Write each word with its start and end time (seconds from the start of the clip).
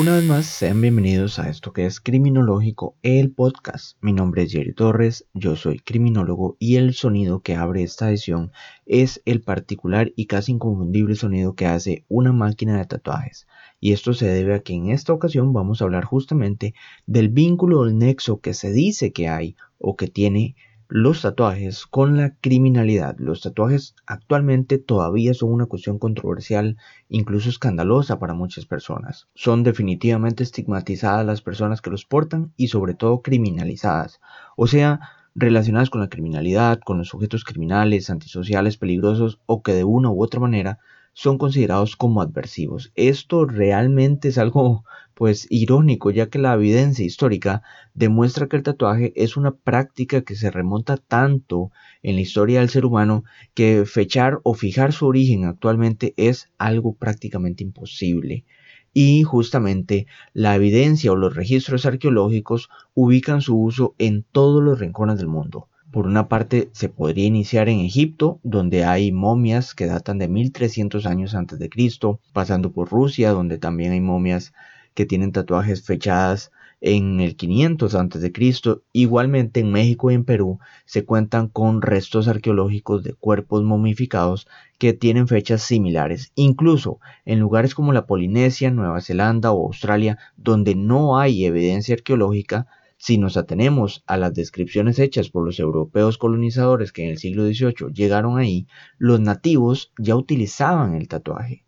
Una 0.00 0.14
vez 0.14 0.24
más, 0.24 0.46
sean 0.46 0.80
bienvenidos 0.80 1.38
a 1.38 1.50
esto 1.50 1.74
que 1.74 1.84
es 1.84 2.00
Criminológico, 2.00 2.96
el 3.02 3.32
podcast. 3.32 3.98
Mi 4.00 4.14
nombre 4.14 4.44
es 4.44 4.52
Jerry 4.52 4.72
Torres, 4.72 5.26
yo 5.34 5.56
soy 5.56 5.78
criminólogo 5.78 6.56
y 6.58 6.76
el 6.76 6.94
sonido 6.94 7.40
que 7.40 7.54
abre 7.54 7.82
esta 7.82 8.08
edición 8.08 8.50
es 8.86 9.20
el 9.26 9.42
particular 9.42 10.10
y 10.16 10.24
casi 10.24 10.52
inconfundible 10.52 11.16
sonido 11.16 11.54
que 11.54 11.66
hace 11.66 12.06
una 12.08 12.32
máquina 12.32 12.78
de 12.78 12.86
tatuajes. 12.86 13.46
Y 13.78 13.92
esto 13.92 14.14
se 14.14 14.26
debe 14.26 14.54
a 14.54 14.60
que 14.60 14.72
en 14.72 14.88
esta 14.88 15.12
ocasión 15.12 15.52
vamos 15.52 15.82
a 15.82 15.84
hablar 15.84 16.06
justamente 16.06 16.72
del 17.04 17.28
vínculo 17.28 17.80
o 17.80 17.84
el 17.84 17.98
nexo 17.98 18.40
que 18.40 18.54
se 18.54 18.72
dice 18.72 19.12
que 19.12 19.28
hay 19.28 19.54
o 19.78 19.96
que 19.96 20.06
tiene 20.06 20.56
los 20.90 21.22
tatuajes 21.22 21.86
con 21.86 22.16
la 22.16 22.34
criminalidad. 22.40 23.14
Los 23.18 23.42
tatuajes 23.42 23.94
actualmente 24.06 24.78
todavía 24.78 25.34
son 25.34 25.52
una 25.52 25.66
cuestión 25.66 26.00
controversial, 26.00 26.76
incluso 27.08 27.48
escandalosa 27.48 28.18
para 28.18 28.34
muchas 28.34 28.66
personas. 28.66 29.28
Son 29.34 29.62
definitivamente 29.62 30.42
estigmatizadas 30.42 31.24
las 31.24 31.42
personas 31.42 31.80
que 31.80 31.90
los 31.90 32.04
portan 32.04 32.52
y 32.56 32.68
sobre 32.68 32.94
todo 32.94 33.22
criminalizadas. 33.22 34.20
O 34.56 34.66
sea, 34.66 34.98
relacionadas 35.36 35.90
con 35.90 36.00
la 36.00 36.08
criminalidad, 36.08 36.80
con 36.80 36.98
los 36.98 37.08
sujetos 37.08 37.44
criminales, 37.44 38.10
antisociales, 38.10 38.76
peligrosos 38.76 39.38
o 39.46 39.62
que 39.62 39.74
de 39.74 39.84
una 39.84 40.10
u 40.10 40.22
otra 40.24 40.40
manera 40.40 40.80
son 41.12 41.38
considerados 41.38 41.94
como 41.94 42.20
adversivos. 42.20 42.90
Esto 42.96 43.44
realmente 43.44 44.28
es 44.28 44.38
algo 44.38 44.84
pues 45.20 45.46
irónico 45.50 46.10
ya 46.10 46.30
que 46.30 46.38
la 46.38 46.54
evidencia 46.54 47.04
histórica 47.04 47.62
demuestra 47.92 48.48
que 48.48 48.56
el 48.56 48.62
tatuaje 48.62 49.12
es 49.16 49.36
una 49.36 49.50
práctica 49.50 50.22
que 50.22 50.34
se 50.34 50.50
remonta 50.50 50.96
tanto 50.96 51.70
en 52.02 52.14
la 52.14 52.22
historia 52.22 52.60
del 52.60 52.70
ser 52.70 52.86
humano 52.86 53.24
que 53.52 53.84
fechar 53.84 54.40
o 54.44 54.54
fijar 54.54 54.94
su 54.94 55.06
origen 55.06 55.44
actualmente 55.44 56.14
es 56.16 56.48
algo 56.56 56.94
prácticamente 56.94 57.62
imposible. 57.62 58.46
Y 58.94 59.22
justamente 59.22 60.06
la 60.32 60.56
evidencia 60.56 61.12
o 61.12 61.16
los 61.16 61.36
registros 61.36 61.84
arqueológicos 61.84 62.70
ubican 62.94 63.42
su 63.42 63.62
uso 63.62 63.94
en 63.98 64.22
todos 64.22 64.62
los 64.62 64.78
rincones 64.78 65.18
del 65.18 65.28
mundo. 65.28 65.68
Por 65.92 66.06
una 66.06 66.28
parte, 66.28 66.70
se 66.72 66.88
podría 66.88 67.26
iniciar 67.26 67.68
en 67.68 67.80
Egipto, 67.80 68.40
donde 68.42 68.84
hay 68.84 69.12
momias 69.12 69.74
que 69.74 69.84
datan 69.84 70.16
de 70.16 70.28
1300 70.28 71.04
años 71.04 71.34
antes 71.34 71.58
de 71.58 71.68
Cristo, 71.68 72.20
pasando 72.32 72.72
por 72.72 72.88
Rusia, 72.88 73.32
donde 73.32 73.58
también 73.58 73.92
hay 73.92 74.00
momias 74.00 74.54
que 74.94 75.06
tienen 75.06 75.32
tatuajes 75.32 75.82
fechadas 75.84 76.50
en 76.80 77.20
el 77.20 77.36
500 77.36 77.94
a.C. 77.94 78.32
Igualmente 78.92 79.60
en 79.60 79.70
México 79.70 80.10
y 80.10 80.14
en 80.14 80.24
Perú 80.24 80.58
se 80.86 81.04
cuentan 81.04 81.48
con 81.48 81.82
restos 81.82 82.26
arqueológicos 82.26 83.02
de 83.04 83.12
cuerpos 83.12 83.62
momificados 83.62 84.48
que 84.78 84.92
tienen 84.92 85.28
fechas 85.28 85.62
similares. 85.62 86.32
Incluso 86.34 86.98
en 87.24 87.38
lugares 87.38 87.74
como 87.74 87.92
la 87.92 88.06
Polinesia, 88.06 88.70
Nueva 88.70 89.00
Zelanda 89.02 89.52
o 89.52 89.66
Australia, 89.66 90.18
donde 90.36 90.74
no 90.74 91.18
hay 91.18 91.44
evidencia 91.44 91.94
arqueológica, 91.94 92.66
si 92.96 93.16
nos 93.16 93.36
atenemos 93.36 94.02
a 94.06 94.16
las 94.18 94.34
descripciones 94.34 94.98
hechas 94.98 95.30
por 95.30 95.44
los 95.44 95.58
europeos 95.58 96.18
colonizadores 96.18 96.92
que 96.92 97.04
en 97.04 97.10
el 97.10 97.18
siglo 97.18 97.44
XVIII 97.46 97.92
llegaron 97.94 98.38
ahí, 98.38 98.66
los 98.98 99.20
nativos 99.20 99.92
ya 99.98 100.16
utilizaban 100.16 100.94
el 100.94 101.08
tatuaje. 101.08 101.64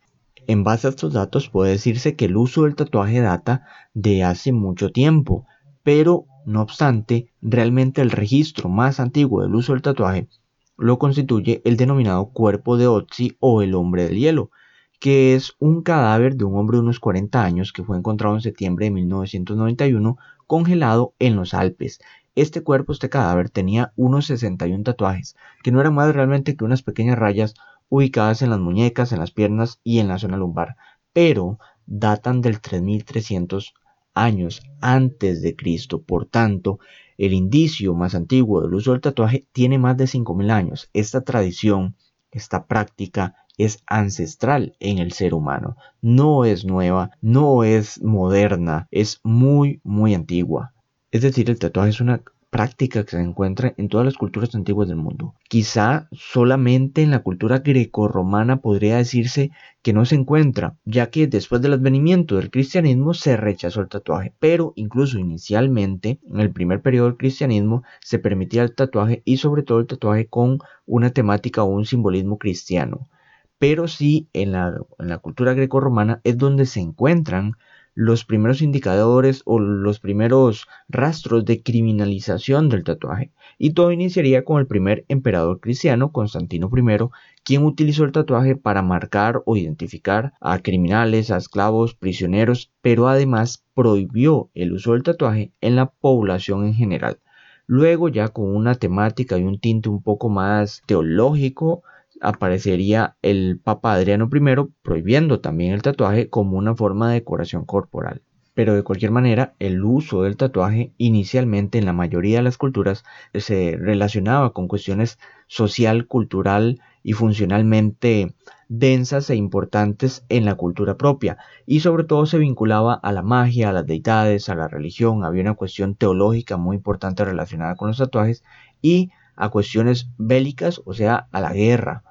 En 0.47 0.65
base 0.65 0.87
a 0.87 0.91
estos 0.91 1.13
datos 1.13 1.49
puede 1.49 1.73
decirse 1.73 2.17
que 2.17 2.25
el 2.25 2.37
uso 2.37 2.65
del 2.65 2.75
tatuaje 2.75 3.21
data 3.21 3.65
de 3.95 4.25
hace 4.25 4.53
mucho 4.53 4.91
tiempo, 4.91 5.47
pero 5.83 6.27
no 6.45 6.63
obstante, 6.63 7.29
realmente 7.41 8.03
el 8.03 8.11
registro 8.11 8.69
más 8.69 8.99
antiguo 8.99 9.43
del 9.43 9.55
uso 9.55 9.73
del 9.73 9.83
tatuaje 9.83 10.29
lo 10.77 10.99
constituye 10.99 11.63
el 11.65 11.77
denominado 11.77 12.31
cuerpo 12.31 12.77
de 12.77 12.89
Otzi 12.89 13.37
o 13.39 13.63
el 13.63 13.75
hombre 13.75 14.05
del 14.05 14.19
hielo, 14.19 14.51
que 14.99 15.35
es 15.35 15.55
un 15.61 15.83
cadáver 15.83 16.37
de 16.37 16.45
un 16.45 16.57
hombre 16.57 16.77
de 16.77 16.83
unos 16.83 16.99
40 16.99 17.45
años 17.45 17.73
que 17.73 17.85
fue 17.85 17.97
encontrado 17.97 18.35
en 18.35 18.41
septiembre 18.41 18.87
de 18.87 18.91
1991 18.93 20.17
congelado 20.47 21.15
en 21.19 21.37
los 21.37 21.55
Alpes. 21.55 22.01
Este 22.35 22.63
cuerpo, 22.63 22.93
este 22.93 23.11
cadáver, 23.11 23.51
tenía 23.51 23.93
unos 23.97 24.27
61 24.27 24.83
tatuajes, 24.85 25.37
que 25.63 25.71
no 25.71 25.81
eran 25.81 25.95
más 25.95 26.15
realmente 26.15 26.57
que 26.57 26.65
unas 26.65 26.83
pequeñas 26.83 27.19
rayas 27.19 27.55
ubicadas 27.93 28.41
en 28.41 28.49
las 28.49 28.59
muñecas, 28.59 29.13
en 29.13 29.19
las 29.19 29.33
piernas 29.33 29.79
y 29.85 29.99
en 29.99 30.09
la 30.09 30.19
zona 30.19 30.39
lumbar, 30.39 30.77
pero 31.13 31.59
datan 31.85 32.41
del 32.41 32.63
3300 32.63 33.75
años 34.15 34.63
antes 34.81 35.43
de 35.43 35.55
Cristo. 35.55 36.01
Por 36.01 36.25
tanto, 36.25 36.79
el 37.19 37.35
indicio 37.35 37.93
más 37.93 38.15
antiguo 38.15 38.63
del 38.63 38.73
uso 38.73 38.93
del 38.93 39.03
tatuaje 39.03 39.47
tiene 39.53 39.77
más 39.77 39.99
de 39.99 40.07
5000 40.07 40.51
años. 40.51 40.89
Esta 40.95 41.21
tradición, 41.21 41.95
esta 42.31 42.65
práctica 42.65 43.35
es 43.59 43.83
ancestral 43.87 44.75
en 44.81 44.97
el 44.97 45.13
ser 45.13 45.35
humano. 45.35 45.77
No 46.01 46.47
es 46.47 46.65
nueva, 46.65 47.11
no 47.21 47.63
es 47.63 48.03
moderna, 48.03 48.89
es 48.91 49.21
muy, 49.23 49.83
muy 49.85 50.15
antigua. 50.15 50.73
Es 51.11 51.21
decir, 51.21 51.51
el 51.51 51.59
tatuaje 51.59 51.91
es 51.91 52.01
una 52.01 52.23
práctica 52.53 53.03
que 53.03 53.13
se 53.13 53.23
encuentra 53.23 53.73
en 53.79 53.89
todas 53.89 54.05
las 54.05 54.19
culturas 54.19 54.55
antiguas 54.55 54.87
del 54.87 54.99
mundo. 54.99 55.35
Quizá 55.49 56.09
solamente 56.13 57.01
en 57.01 57.11
la 57.11 57.21
cultura 57.21 57.61
grecorromana 57.61 58.59
podría 58.59 58.99
decirse 58.99 59.53
que 59.81 59.95
no 59.95 60.05
se 60.05 60.17
encuentra, 60.17 60.77
ya 60.85 61.09
que 61.09 61.27
después 61.27 61.63
del 61.63 61.73
advenimiento 61.73 62.37
del 62.37 62.51
cristianismo 62.51 63.15
se 63.15 63.39
rechazó 63.39 63.81
el 63.81 63.89
tatuaje, 63.89 64.35
pero 64.39 64.75
incluso 64.77 65.19
inicialmente, 65.19 66.21
en 66.31 66.41
el 66.41 66.53
primer 66.53 66.83
periodo 66.83 67.07
del 67.07 67.17
cristianismo, 67.17 67.85
se 68.03 68.19
permitía 68.19 68.65
el 68.65 68.75
tatuaje 68.75 69.23
y 69.25 69.39
sobre 69.39 69.63
todo 69.63 69.81
el 69.81 69.87
tatuaje 69.87 70.27
con 70.27 70.59
una 70.85 71.09
temática 71.09 71.63
o 71.63 71.69
un 71.69 71.87
simbolismo 71.87 72.37
cristiano 72.37 73.09
pero 73.57 73.87
sí 73.87 74.29
en 74.33 74.51
la, 74.51 74.77
en 74.99 75.09
la 75.09 75.19
cultura 75.19 75.55
grecorromana 75.55 76.21
es 76.25 76.37
donde 76.37 76.67
se 76.67 76.81
encuentran 76.81 77.53
los 77.95 78.25
primeros 78.25 78.63
indicadores 78.63 79.43
o 79.45 79.59
los 79.59 80.01
primeros 80.01 80.67
rastros 80.89 81.45
de 81.45 81.63
criminalización 81.63 82.69
del 82.69 82.85
tatuaje. 82.85 83.33
Y 83.59 83.73
todo 83.73 83.93
iniciaría 83.93 84.45
con 84.45 84.59
el 84.59 84.67
primer 84.67 85.05
emperador 85.09 85.61
cristiano, 85.61 86.13
Constantino 86.13 86.71
I, 86.75 87.09
quien 87.45 87.65
utilizó 87.65 88.05
el 88.05 88.13
tatuaje 88.13 88.57
para 88.57 88.83
marcar 88.83 89.43
o 89.45 89.57
identificar 89.57 90.33
a 90.41 90.59
criminales, 90.61 91.31
a 91.31 91.37
esclavos, 91.37 91.95
prisioneros, 91.95 92.73
pero 92.81 93.09
además 93.09 93.65
prohibió 93.75 94.51
el 94.55 94.73
uso 94.73 94.93
del 94.93 95.03
tatuaje 95.03 95.53
en 95.61 95.77
la 95.77 95.87
población 95.87 96.65
en 96.65 96.75
general. 96.75 97.19
Luego 97.67 98.09
ya 98.09 98.29
con 98.29 98.55
una 98.55 98.75
temática 98.75 99.39
y 99.39 99.45
un 99.45 99.59
tinte 99.61 99.89
un 99.89 100.03
poco 100.03 100.29
más 100.29 100.83
teológico, 100.87 101.83
aparecería 102.23 103.17
el 103.21 103.61
Papa 103.63 103.93
Adriano 103.93 104.31
I 104.33 104.71
prohibiendo 104.83 105.41
también 105.41 105.73
el 105.73 105.83
tatuaje 105.83 106.31
como 106.31 106.57
una 106.57 106.75
forma 106.75 107.09
de 107.09 107.15
decoración 107.15 107.65
corporal. 107.65 108.23
Pero 108.55 108.75
de 108.75 108.83
cualquier 108.83 109.11
manera, 109.11 109.55
el 109.59 109.83
uso 109.83 110.23
del 110.23 110.37
tatuaje 110.37 110.93
inicialmente 110.99 111.79
en 111.79 111.87
la 111.87 111.95
mayoría 111.95 112.37
de 112.37 112.43
las 112.43 112.59
culturas 112.59 113.03
se 113.35 113.77
relacionaba 113.79 114.53
con 114.53 114.69
cuestiones 114.69 115.19
social, 115.47 116.07
cultural 116.07 116.81
y 117.03 117.15
funcionalmente 117.15 118.35
densas 118.69 119.29
e 119.31 119.37
importantes 119.37 120.25
en 120.29 120.45
la 120.45 120.55
cultura 120.55 120.97
propia. 120.97 121.39
Y 121.67 121.81
sobre 121.81 122.05
todo 122.05 122.27
se 122.27 122.39
vinculaba 122.39 122.95
a 122.95 123.13
la 123.13 123.23
magia, 123.23 123.71
a 123.71 123.73
las 123.73 123.87
deidades, 123.87 124.49
a 124.49 124.55
la 124.55 124.69
religión, 124.69 125.25
había 125.25 125.43
una 125.43 125.55
cuestión 125.55 125.95
teológica 125.95 126.57
muy 126.57 126.77
importante 126.77 127.25
relacionada 127.25 127.75
con 127.75 127.89
los 127.89 127.99
tatuajes 127.99 128.45
y 128.81 129.11
a 129.35 129.49
cuestiones 129.49 130.11
bélicas, 130.19 130.83
o 130.85 130.93
sea, 130.93 131.29
a 131.33 131.41
la 131.41 131.53
guerra, 131.53 132.05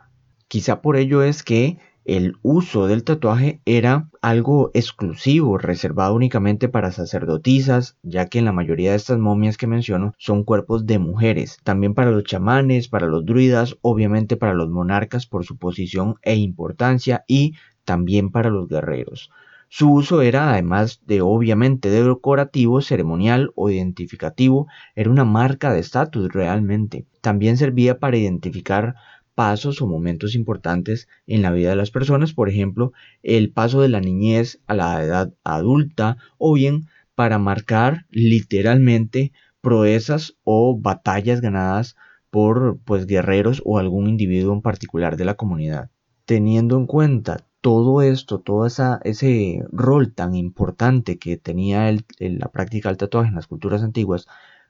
Quizá 0.52 0.82
por 0.82 0.98
ello 0.98 1.24
es 1.24 1.44
que 1.44 1.78
el 2.04 2.36
uso 2.42 2.86
del 2.86 3.06
tatuaje 3.06 3.62
era 3.64 4.10
algo 4.22 4.70
exclusivo, 4.74 5.58
reservado 5.58 6.14
únicamente 6.14 6.68
para 6.68 6.92
sacerdotisas, 6.92 7.96
ya 8.04 8.26
que 8.26 8.40
en 8.40 8.44
la 8.44 8.52
mayoría 8.52 8.92
de 8.92 8.98
estas 8.98 9.18
momias 9.18 9.56
que 9.56 9.68
menciono 9.68 10.14
son 10.18 10.44
cuerpos 10.44 10.86
de 10.86 11.00
mujeres, 11.00 11.58
también 11.64 11.94
para 11.94 12.12
los 12.12 12.26
chamanes, 12.26 12.90
para 12.90 13.08
los 13.08 13.26
druidas, 13.26 13.78
obviamente 13.80 14.36
para 14.36 14.54
los 14.54 14.70
monarcas 14.70 15.26
por 15.26 15.46
su 15.46 15.56
posición 15.58 16.16
e 16.22 16.36
importancia 16.36 17.24
y 17.30 17.56
también 17.86 18.30
para 18.30 18.50
los 18.50 18.68
guerreros. 18.68 19.32
Su 19.70 19.90
uso 19.94 20.22
era, 20.22 20.52
además 20.52 21.00
de 21.06 21.22
obviamente 21.22 21.90
decorativo, 21.90 22.82
ceremonial 22.82 23.54
o 23.56 23.70
identificativo, 23.70 24.68
era 24.96 25.10
una 25.10 25.24
marca 25.24 25.72
de 25.72 25.80
estatus 25.80 26.28
realmente. 26.34 27.06
También 27.22 27.56
servía 27.56 27.98
para 27.98 28.18
identificar 28.18 28.96
pasos 29.42 29.82
o 29.82 29.88
momentos 29.88 30.36
importantes 30.36 31.08
en 31.26 31.42
la 31.42 31.50
vida 31.50 31.72
de 31.72 31.76
las 31.76 31.90
personas, 31.90 32.32
por 32.32 32.48
ejemplo, 32.48 32.94
el 33.24 33.52
paso 33.52 33.82
de 33.82 33.90
la 33.90 34.00
niñez 34.00 34.60
a 34.68 34.76
la 34.76 35.04
edad 35.04 35.34
adulta 35.44 36.18
o 36.38 36.54
bien 36.54 36.86
para 37.16 37.40
marcar 37.40 38.06
literalmente 38.12 39.32
proezas 39.60 40.36
o 40.44 40.78
batallas 40.80 41.42
ganadas 41.42 41.96
por 42.30 42.78
pues 42.86 43.08
guerreros 43.08 43.64
o 43.66 43.80
algún 43.80 44.08
individuo 44.08 44.54
en 44.54 44.62
particular 44.62 45.18
de 45.18 45.26
la 45.26 45.34
comunidad. 45.34 45.90
Teniendo 46.26 46.78
en 46.78 46.86
cuenta 46.86 47.44
todo 47.62 48.04
esto, 48.04 48.42
todo 48.42 48.68
ese 48.68 49.64
rol 49.72 50.14
tan 50.14 50.36
importante 50.36 51.18
que 51.18 51.38
tenía 51.38 51.92
la 52.20 52.50
práctica 52.50 52.90
del 52.90 52.98
tatuaje 52.98 53.30
en 53.30 53.36
las 53.36 53.48
culturas 53.48 53.82
antiguas, 53.82 54.28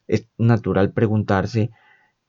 es 0.08 0.30
natural 0.38 0.94
preguntarse 0.94 1.72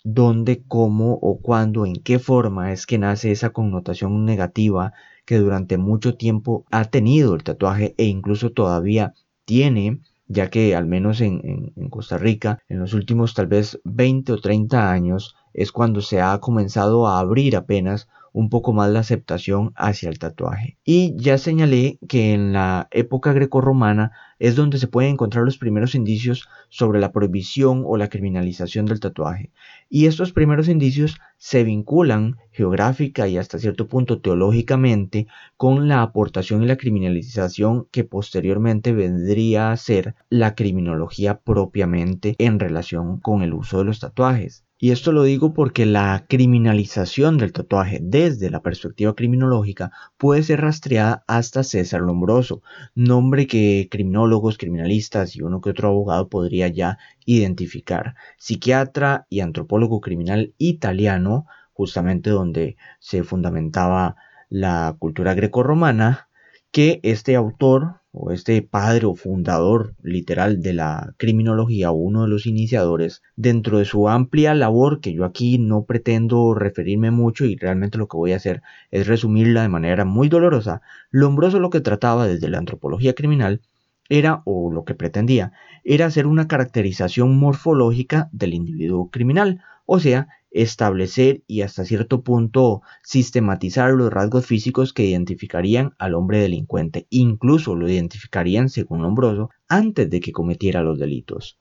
dónde, 0.04 0.62
cómo 0.66 1.14
o 1.14 1.40
cuándo, 1.40 1.86
en 1.86 1.94
qué 1.94 2.18
forma 2.18 2.72
es 2.72 2.86
que 2.86 2.98
nace 2.98 3.30
esa 3.30 3.50
connotación 3.50 4.24
negativa 4.24 4.92
que 5.24 5.38
durante 5.38 5.78
mucho 5.78 6.16
tiempo 6.16 6.64
ha 6.70 6.84
tenido 6.86 7.34
el 7.34 7.44
tatuaje 7.44 7.94
e 7.98 8.04
incluso 8.04 8.50
todavía 8.50 9.14
tiene 9.44 10.00
ya 10.32 10.48
que 10.50 10.74
al 10.74 10.86
menos 10.86 11.20
en, 11.20 11.72
Costa 11.90 12.16
Rica, 12.16 12.58
en 12.68 12.80
los 12.80 12.94
últimos 12.94 13.34
tal 13.34 13.46
vez 13.46 13.80
20 13.84 14.32
o 14.32 14.40
30 14.40 14.90
años, 14.90 15.36
es 15.52 15.72
cuando 15.72 16.00
se 16.00 16.20
ha 16.20 16.38
comenzado 16.38 17.06
a 17.06 17.18
abrir 17.18 17.54
apenas 17.54 18.08
un 18.32 18.48
poco 18.48 18.72
más 18.72 18.90
la 18.90 19.00
aceptación 19.00 19.72
hacia 19.76 20.08
el 20.08 20.18
tatuaje. 20.18 20.78
Y 20.84 21.14
ya 21.16 21.38
señalé 21.38 21.98
que 22.08 22.32
en 22.32 22.52
la 22.52 22.88
época 22.90 23.32
grecorromana 23.32 24.12
es 24.38 24.56
donde 24.56 24.78
se 24.78 24.88
pueden 24.88 25.12
encontrar 25.12 25.44
los 25.44 25.58
primeros 25.58 25.94
indicios 25.94 26.48
sobre 26.68 26.98
la 26.98 27.12
prohibición 27.12 27.84
o 27.86 27.96
la 27.96 28.08
criminalización 28.08 28.86
del 28.86 29.00
tatuaje. 29.00 29.52
Y 29.88 30.06
estos 30.06 30.32
primeros 30.32 30.68
indicios 30.68 31.18
se 31.36 31.62
vinculan 31.64 32.38
geográfica 32.50 33.28
y 33.28 33.36
hasta 33.38 33.58
cierto 33.58 33.86
punto 33.86 34.20
teológicamente 34.20 35.26
con 35.56 35.88
la 35.88 36.02
aportación 36.02 36.62
y 36.62 36.66
la 36.66 36.76
criminalización 36.76 37.86
que 37.90 38.04
posteriormente 38.04 38.92
vendría 38.92 39.70
a 39.70 39.76
ser 39.76 40.14
la 40.28 40.54
criminología 40.54 41.38
propiamente 41.38 42.34
en 42.38 42.58
relación 42.58 43.20
con 43.20 43.42
el 43.42 43.54
uso 43.54 43.78
de 43.78 43.84
los 43.84 44.00
tatuajes. 44.00 44.64
Y 44.84 44.90
esto 44.90 45.12
lo 45.12 45.22
digo 45.22 45.54
porque 45.54 45.86
la 45.86 46.26
criminalización 46.28 47.38
del 47.38 47.52
tatuaje 47.52 48.00
desde 48.02 48.50
la 48.50 48.62
perspectiva 48.62 49.14
criminológica 49.14 49.92
puede 50.16 50.42
ser 50.42 50.60
rastreada 50.60 51.22
hasta 51.28 51.62
César 51.62 52.00
Lombroso, 52.00 52.62
nombre 52.96 53.46
que 53.46 53.86
criminólogos, 53.88 54.58
criminalistas 54.58 55.36
y 55.36 55.42
uno 55.42 55.60
que 55.60 55.70
otro 55.70 55.86
abogado 55.86 56.28
podría 56.28 56.66
ya 56.66 56.98
identificar. 57.24 58.16
Psiquiatra 58.38 59.24
y 59.30 59.38
antropólogo 59.38 60.00
criminal 60.00 60.52
italiano, 60.58 61.46
justamente 61.72 62.30
donde 62.30 62.76
se 62.98 63.22
fundamentaba 63.22 64.16
la 64.48 64.96
cultura 64.98 65.34
grecorromana, 65.34 66.28
que 66.72 66.98
este 67.04 67.36
autor 67.36 68.01
o 68.12 68.30
este 68.30 68.60
padre 68.62 69.06
o 69.06 69.14
fundador 69.14 69.94
literal 70.02 70.60
de 70.60 70.74
la 70.74 71.14
criminología 71.16 71.90
uno 71.90 72.22
de 72.22 72.28
los 72.28 72.46
iniciadores, 72.46 73.22
dentro 73.36 73.78
de 73.78 73.86
su 73.86 74.08
amplia 74.08 74.54
labor, 74.54 75.00
que 75.00 75.14
yo 75.14 75.24
aquí 75.24 75.58
no 75.58 75.84
pretendo 75.84 76.54
referirme 76.54 77.10
mucho 77.10 77.46
y 77.46 77.56
realmente 77.56 77.98
lo 77.98 78.08
que 78.08 78.18
voy 78.18 78.32
a 78.32 78.36
hacer 78.36 78.62
es 78.90 79.06
resumirla 79.06 79.62
de 79.62 79.68
manera 79.68 80.04
muy 80.04 80.28
dolorosa, 80.28 80.82
Lombroso 81.10 81.58
lo 81.58 81.70
que 81.70 81.80
trataba 81.80 82.26
desde 82.26 82.48
la 82.48 82.58
antropología 82.58 83.14
criminal 83.14 83.60
era, 84.08 84.42
o 84.44 84.70
lo 84.70 84.84
que 84.84 84.94
pretendía, 84.94 85.52
era 85.84 86.06
hacer 86.06 86.26
una 86.26 86.48
caracterización 86.48 87.38
morfológica 87.38 88.28
del 88.32 88.54
individuo 88.54 89.10
criminal, 89.10 89.62
o 89.86 90.00
sea, 90.00 90.28
establecer 90.52 91.42
y 91.46 91.62
hasta 91.62 91.84
cierto 91.84 92.22
punto 92.22 92.82
sistematizar 93.02 93.92
los 93.92 94.12
rasgos 94.12 94.46
físicos 94.46 94.92
que 94.92 95.06
identificarían 95.06 95.94
al 95.98 96.14
hombre 96.14 96.40
delincuente, 96.40 97.06
incluso 97.10 97.74
lo 97.74 97.88
identificarían, 97.88 98.68
según 98.68 99.02
Lombroso, 99.02 99.50
antes 99.68 100.08
de 100.10 100.20
que 100.20 100.32
cometiera 100.32 100.82
los 100.82 100.98
delitos. 100.98 101.58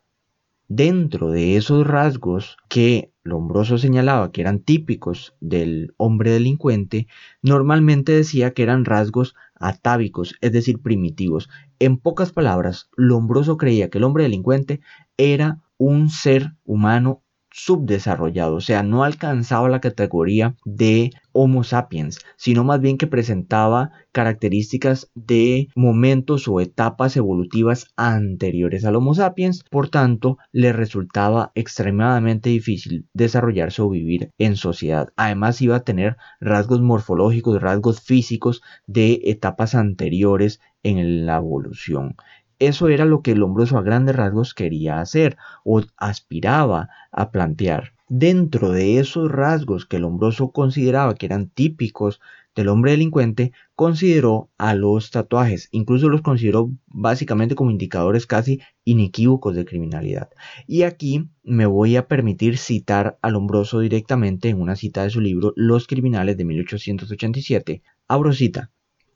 Dentro 0.68 1.32
de 1.32 1.58
esos 1.58 1.86
rasgos 1.86 2.56
que 2.70 3.12
Lombroso 3.24 3.78
señalaba 3.78 4.32
que 4.32 4.42
eran 4.42 4.60
típicos 4.60 5.36
del 5.42 5.94
hombre 5.98 6.32
delincuente, 6.32 7.08
normalmente 7.42 8.14
decía 8.14 8.52
que 8.52 8.64
eran 8.64 8.86
rasgos 8.86 9.36
atávicos, 9.56 10.36
es 10.42 10.54
decir, 10.54 10.82
primitivos. 10.82 11.50
En 11.80 11.98
pocas 11.98 12.32
palabras, 12.32 12.90
Lombroso 12.96 13.58
creía 13.58 13.90
que 13.90 13.98
el 13.98 14.06
hombre 14.06 14.24
delincuente 14.24 14.80
era 15.18 15.62
un 15.78 16.10
ser 16.10 16.54
humano 16.64 17.22
subdesarrollado, 17.52 18.56
o 18.56 18.62
sea, 18.62 18.84
no 18.84 19.04
alcanzaba 19.04 19.70
la 19.70 19.82
categoría 19.82 20.56
de 20.66 21.12
Homo 21.34 21.64
sapiens, 21.64 22.20
sino 22.36 22.64
más 22.64 22.82
bien 22.82 22.98
que 22.98 23.08
presentaba 23.08 23.92
características 24.12 25.10
de 25.16 25.70
momentos 25.76 26.48
o 26.48 26.60
etapas 26.60 27.16
evolutivas 27.16 27.88
anteriores 27.96 28.84
al 28.86 28.96
Homo 28.96 29.14
sapiens, 29.14 29.64
por 29.70 29.90
tanto, 29.90 30.38
le 30.52 30.74
resultaba 30.74 31.52
extremadamente 31.56 32.50
difícil 32.50 33.08
desarrollarse 33.14 33.82
o 33.82 33.90
vivir 33.90 34.32
en 34.38 34.56
sociedad. 34.56 35.10
Además, 35.16 35.62
iba 35.62 35.78
a 35.78 35.84
tener 35.84 36.18
rasgos 36.40 36.82
morfológicos, 36.82 37.62
rasgos 37.62 38.02
físicos 38.02 38.62
de 38.88 39.22
etapas 39.26 39.76
anteriores 39.76 40.60
en 40.84 41.26
la 41.26 41.38
evolución. 41.38 42.16
Eso 42.62 42.90
era 42.90 43.06
lo 43.06 43.24
que 43.24 43.32
el 43.32 43.40
Lombroso 43.40 43.80
a 43.80 43.82
grandes 43.82 44.16
rasgos 44.16 44.54
quería 44.54 45.02
hacer 45.02 45.36
o 45.64 45.82
aspiraba 45.98 46.90
a 47.12 47.32
plantear. 47.32 47.94
Dentro 48.08 48.70
de 48.70 49.00
esos 49.00 49.32
rasgos 49.32 49.88
que 49.88 49.96
el 49.96 50.04
Lombroso 50.04 50.52
consideraba 50.52 51.16
que 51.16 51.26
eran 51.26 51.50
típicos 51.50 52.22
del 52.56 52.68
hombre 52.68 52.92
delincuente, 52.92 53.52
consideró 53.74 54.52
a 54.60 54.76
los 54.76 55.10
tatuajes, 55.10 55.70
incluso 55.72 56.08
los 56.08 56.22
consideró 56.22 56.70
básicamente 56.86 57.56
como 57.56 57.72
indicadores 57.72 58.28
casi 58.28 58.62
inequívocos 58.84 59.56
de 59.56 59.66
criminalidad. 59.66 60.30
Y 60.68 60.84
aquí 60.84 61.32
me 61.42 61.66
voy 61.66 61.96
a 61.96 62.08
permitir 62.08 62.60
citar 62.60 63.18
a 63.24 63.32
Lombroso 63.32 63.80
directamente 63.80 64.50
en 64.50 64.62
una 64.62 64.76
cita 64.76 65.02
de 65.02 65.10
su 65.10 65.20
libro 65.20 65.54
Los 65.56 65.88
criminales 65.88 66.38
de 66.38 66.46
1887. 66.46 67.82
Abro 68.08 68.34
cita. 68.34 68.70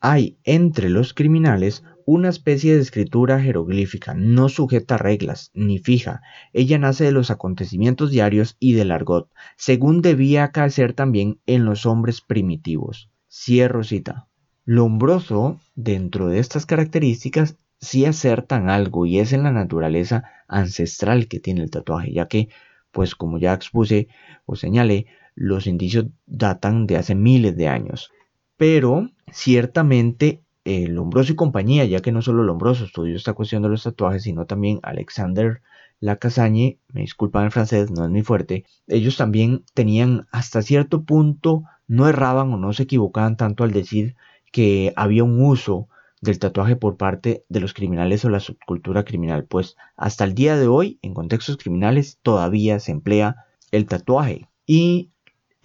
Hay 0.07 0.37
entre 0.43 0.91
los 0.91 1.15
criminales 1.15 1.83
una 2.05 2.29
especie 2.29 2.75
de 2.75 2.79
escritura 2.79 3.41
jeroglífica, 3.41 4.13
no 4.13 4.49
sujeta 4.49 4.97
reglas, 4.97 5.49
ni 5.55 5.79
fija. 5.79 6.21
Ella 6.53 6.77
nace 6.77 7.05
de 7.05 7.11
los 7.11 7.31
acontecimientos 7.31 8.11
diarios 8.11 8.55
y 8.59 8.73
del 8.73 8.91
argot, 8.91 9.31
según 9.57 10.03
debía 10.03 10.43
acaecer 10.43 10.93
también 10.93 11.39
en 11.47 11.65
los 11.65 11.87
hombres 11.87 12.21
primitivos. 12.21 13.09
Cierro 13.27 13.83
cita. 13.83 14.27
Lombroso, 14.63 15.59
dentro 15.73 16.27
de 16.27 16.37
estas 16.37 16.67
características, 16.67 17.57
sí 17.79 18.05
acertan 18.05 18.69
algo 18.69 19.07
y 19.07 19.17
es 19.17 19.33
en 19.33 19.41
la 19.41 19.51
naturaleza 19.51 20.25
ancestral 20.47 21.27
que 21.27 21.39
tiene 21.39 21.63
el 21.63 21.71
tatuaje, 21.71 22.13
ya 22.13 22.27
que, 22.27 22.49
pues 22.91 23.15
como 23.15 23.39
ya 23.39 23.55
expuse 23.55 24.07
o 24.45 24.55
señalé, 24.55 25.07
los 25.33 25.65
indicios 25.65 26.05
datan 26.27 26.85
de 26.85 26.97
hace 26.97 27.15
miles 27.15 27.57
de 27.57 27.69
años. 27.69 28.11
Pero 28.57 29.09
ciertamente 29.31 30.41
eh, 30.63 30.87
Lombroso 30.87 31.33
y 31.33 31.35
compañía, 31.35 31.85
ya 31.85 32.01
que 32.01 32.11
no 32.11 32.21
solo 32.21 32.43
Lombroso 32.43 32.85
estudió 32.85 33.15
esta 33.15 33.33
cuestión 33.33 33.61
de 33.61 33.69
los 33.69 33.83
tatuajes, 33.83 34.23
sino 34.23 34.45
también 34.45 34.79
Alexander 34.81 35.61
Lacasagne, 35.99 36.79
me 36.91 37.01
disculpan 37.01 37.45
el 37.45 37.51
francés, 37.51 37.91
no 37.91 38.03
es 38.03 38.09
muy 38.09 38.23
fuerte, 38.23 38.65
ellos 38.87 39.15
también 39.15 39.63
tenían 39.73 40.27
hasta 40.31 40.61
cierto 40.61 41.03
punto, 41.03 41.63
no 41.87 42.07
erraban 42.07 42.51
o 42.51 42.57
no 42.57 42.73
se 42.73 42.83
equivocaban 42.83 43.37
tanto 43.37 43.63
al 43.63 43.71
decir 43.71 44.15
que 44.51 44.91
había 44.95 45.23
un 45.23 45.39
uso 45.39 45.87
del 46.21 46.39
tatuaje 46.39 46.75
por 46.75 46.97
parte 46.97 47.45
de 47.49 47.59
los 47.59 47.73
criminales 47.73 48.25
o 48.25 48.29
la 48.29 48.39
subcultura 48.39 49.05
criminal, 49.05 49.45
pues 49.45 49.75
hasta 49.95 50.23
el 50.23 50.33
día 50.33 50.57
de 50.57 50.67
hoy, 50.67 50.97
en 51.01 51.13
contextos 51.13 51.57
criminales, 51.57 52.19
todavía 52.23 52.79
se 52.79 52.91
emplea 52.91 53.45
el 53.71 53.85
tatuaje. 53.85 54.47
Y 54.65 55.11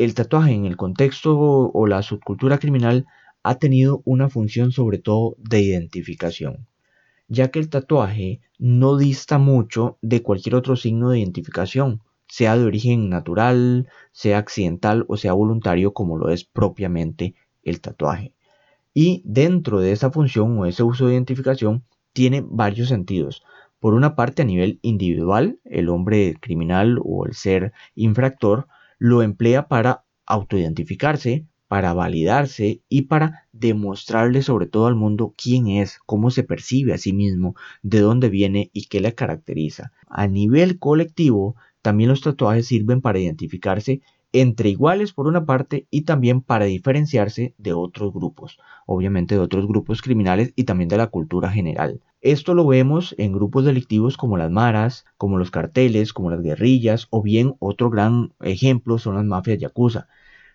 el 0.04 0.14
tatuaje 0.14 0.52
en 0.54 0.64
el 0.64 0.78
contexto 0.78 1.38
o 1.38 1.87
la 1.87 2.02
subcultura 2.02 2.59
criminal 2.59 3.07
ha 3.42 3.57
tenido 3.57 4.00
una 4.07 4.30
función 4.30 4.73
sobre 4.73 4.97
todo 4.97 5.37
de 5.38 5.61
identificación, 5.61 6.66
ya 7.28 7.50
que 7.50 7.59
el 7.59 7.69
tatuaje 7.69 8.40
no 8.59 8.97
dista 8.97 9.38
mucho 9.38 9.99
de 10.00 10.23
cualquier 10.23 10.54
otro 10.54 10.76
signo 10.76 11.11
de 11.11 11.19
identificación, 11.19 12.00
sea 12.28 12.57
de 12.57 12.64
origen 12.64 13.11
natural, 13.11 13.88
sea 14.12 14.38
accidental 14.38 15.04
o 15.07 15.19
sea 15.19 15.35
voluntario 15.35 15.92
como 15.92 16.16
lo 16.16 16.30
es 16.30 16.45
propiamente 16.45 17.35
el 17.62 17.83
tatuaje. 17.83 18.33
Y 18.95 19.23
dentro 19.26 19.80
de 19.80 19.92
esa 19.92 20.11
función 20.11 20.59
o 20.59 20.64
ese 20.64 20.83
uso 20.83 21.07
de 21.07 21.12
identificación 21.12 21.85
tiene 22.14 22.42
varios 22.45 22.88
sentidos. 22.88 23.42
Por 23.78 23.92
una 23.95 24.16
parte 24.16 24.42
a 24.42 24.47
nivel 24.47 24.78
individual, 24.83 25.61
el 25.64 25.90
hombre 25.90 26.37
criminal 26.40 26.99
o 27.02 27.26
el 27.26 27.35
ser 27.35 27.73
infractor 27.95 28.66
lo 29.00 29.23
emplea 29.23 29.66
para 29.66 30.04
autoidentificarse, 30.26 31.47
para 31.66 31.95
validarse 31.95 32.83
y 32.88 33.02
para 33.02 33.49
demostrarle 33.50 34.42
sobre 34.42 34.66
todo 34.66 34.87
al 34.87 34.95
mundo 34.95 35.35
quién 35.37 35.69
es, 35.69 35.99
cómo 36.04 36.30
se 36.30 36.45
percibe 36.45 36.92
a 36.92 36.99
sí 36.99 37.12
mismo, 37.12 37.57
de 37.83 38.00
dónde 38.00 38.28
viene 38.28 38.71
y 38.73 38.85
qué 38.85 39.00
le 39.00 39.14
caracteriza. 39.14 39.90
A 40.07 40.26
nivel 40.26 40.78
colectivo, 40.78 41.57
también 41.80 42.11
los 42.11 42.21
tatuajes 42.21 42.66
sirven 42.66 43.00
para 43.00 43.19
identificarse 43.19 44.02
entre 44.32 44.68
iguales 44.68 45.12
por 45.12 45.26
una 45.26 45.44
parte 45.44 45.87
y 45.90 46.02
también 46.02 46.40
para 46.40 46.66
diferenciarse 46.66 47.54
de 47.58 47.72
otros 47.72 48.12
grupos, 48.12 48.58
obviamente 48.87 49.34
de 49.34 49.40
otros 49.40 49.66
grupos 49.66 50.02
criminales 50.02 50.52
y 50.56 50.64
también 50.64 50.88
de 50.88 50.96
la 50.96 51.08
cultura 51.08 51.50
general. 51.50 52.00
Esto 52.20 52.54
lo 52.54 52.66
vemos 52.66 53.14
en 53.18 53.32
grupos 53.32 53.64
delictivos 53.64 54.16
como 54.16 54.37
las 54.37 54.50
maras, 54.50 55.06
como 55.16 55.38
los 55.38 55.50
carteles, 55.50 56.12
como 56.12 56.30
las 56.30 56.42
guerrillas 56.42 57.06
o 57.10 57.22
bien 57.22 57.54
otro 57.58 57.90
gran 57.90 58.32
ejemplo 58.40 58.99
son 58.99 59.14
las 59.14 59.25
mafias 59.25 59.58
yakuza 59.58 60.06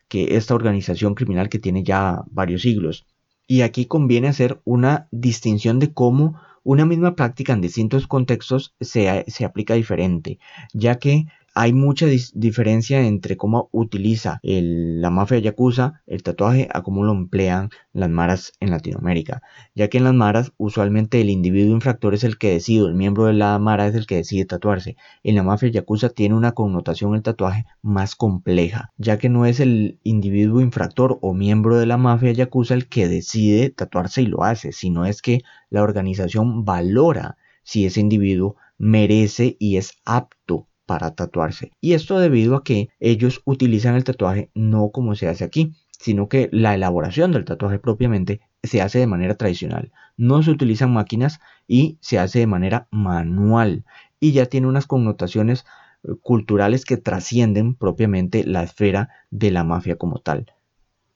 que 0.08 0.36
esta 0.38 0.56
organización 0.56 1.16
criminal 1.16 1.50
que 1.50 1.60
tiene 1.60 1.84
ya 1.84 2.24
varios 2.28 2.62
siglos. 2.62 3.06
Y 3.48 3.62
aquí 3.62 3.86
conviene 3.86 4.28
hacer 4.28 4.62
una 4.64 5.08
distinción 5.12 5.80
de 5.80 5.94
cómo 5.94 6.40
una 6.64 6.86
misma 6.86 7.16
práctica 7.16 7.54
en 7.54 7.62
distintos 7.62 8.08
contextos 8.08 8.76
se, 8.80 9.26
se 9.28 9.46
aplica 9.46 9.76
diferente, 9.76 10.40
ya 10.74 10.96
que 10.96 11.26
hay 11.58 11.72
mucha 11.72 12.06
diferencia 12.34 13.00
entre 13.08 13.38
cómo 13.38 13.70
utiliza 13.72 14.42
la 14.44 15.10
mafia 15.10 15.40
yakuza 15.40 16.02
el 16.06 16.22
tatuaje 16.22 16.68
a 16.74 16.84
cómo 16.84 17.06
lo 17.06 17.14
emplean 17.14 17.70
las 17.94 18.10
maras 18.10 18.52
en 18.60 18.72
Latinoamérica, 18.72 19.42
ya 19.74 19.88
que 19.88 20.00
en 20.00 20.04
las 20.04 20.14
maras 20.14 20.52
usualmente 20.58 21.22
el 21.22 21.30
individuo 21.30 21.74
infractor 21.74 22.14
es 22.14 22.26
el 22.26 22.38
que 22.38 22.52
decide, 22.52 22.86
el 22.86 22.94
miembro 22.94 23.24
de 23.24 23.34
la 23.34 23.58
mara 23.58 23.88
es 23.88 23.96
el 23.96 24.06
que 24.06 24.18
decide 24.18 24.44
tatuarse. 24.44 24.98
En 25.24 25.36
la 25.36 25.44
mafia 25.44 25.70
yakuza 25.70 26.10
tiene 26.10 26.36
una 26.36 26.52
connotación 26.52 27.16
el 27.16 27.24
tatuaje 27.24 27.66
más 27.82 28.18
compleja, 28.18 28.92
ya 28.98 29.18
que 29.18 29.30
no 29.30 29.46
es 29.46 29.62
el 29.62 29.98
individuo 30.04 30.60
infractor 30.60 31.20
o 31.22 31.34
miembro 31.34 31.78
de 31.78 31.86
la 31.86 31.96
mafia 31.96 32.34
yakuza 32.34 32.74
el 32.74 32.90
que 32.90 33.08
decide 33.08 33.70
tatuarse 33.70 34.22
y 34.22 34.28
lo 34.28 34.44
hace, 34.44 34.74
sino 34.74 35.06
es 35.06 35.22
que 35.22 35.40
la 35.70 35.84
organización 35.84 36.66
valora 36.66 37.38
si 37.64 37.86
ese 37.86 38.02
individuo 38.02 38.58
merece 38.78 39.56
y 39.58 39.78
es 39.78 39.94
apto 40.04 40.68
para 40.86 41.16
tatuarse. 41.16 41.72
Y 41.82 41.94
esto 41.94 42.20
debido 42.20 42.56
a 42.56 42.64
que 42.64 42.90
ellos 43.00 43.42
utilizan 43.46 43.96
el 43.96 44.04
tatuaje 44.04 44.50
no 44.54 44.90
como 44.90 45.16
se 45.16 45.28
hace 45.28 45.44
aquí, 45.44 45.74
sino 46.00 46.30
que 46.30 46.50
la 46.52 46.76
elaboración 46.76 47.32
del 47.32 47.46
tatuaje 47.46 47.80
propiamente 47.80 48.42
se 48.64 48.82
hace 48.82 49.00
de 49.00 49.08
manera 49.08 49.36
tradicional. 49.36 49.92
No 50.18 50.44
se 50.44 50.52
utilizan 50.52 50.94
máquinas 50.94 51.40
y 51.68 51.98
se 52.02 52.20
hace 52.20 52.40
de 52.40 52.48
manera 52.48 52.88
manual. 52.92 53.86
Y 54.20 54.32
ya 54.32 54.46
tiene 54.46 54.68
unas 54.68 54.88
connotaciones 54.88 55.66
eh, 56.04 56.14
culturales 56.22 56.86
que 56.86 56.98
trascienden 56.98 57.76
propiamente 57.76 58.44
la 58.44 58.64
esfera 58.64 59.10
de 59.32 59.52
la 59.52 59.64
mafia 59.64 59.98
como 59.98 60.20
tal. 60.20 60.46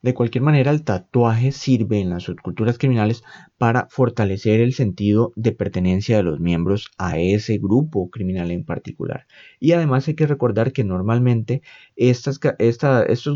De 0.01 0.13
cualquier 0.13 0.45
manera, 0.45 0.71
el 0.71 0.85
tatuaje 0.85 1.51
sirve 1.51 1.99
en 1.99 2.09
las 2.09 2.23
subculturas 2.23 2.77
criminales 2.77 3.21
para 3.57 3.87
fortalecer 3.89 4.61
el 4.61 4.73
sentido 4.73 5.33
de 5.35 5.51
pertenencia 5.51 6.15
de 6.15 6.23
los 6.23 6.39
miembros 6.39 6.89
a 6.97 7.17
ese 7.17 7.57
grupo 7.57 8.09
criminal 8.09 8.49
en 8.51 8.63
particular. 8.63 9.27
Y 9.59 9.73
además 9.73 10.07
hay 10.07 10.15
que 10.15 10.25
recordar 10.25 10.71
que 10.71 10.85
normalmente 10.85 11.61
estos 11.97 12.39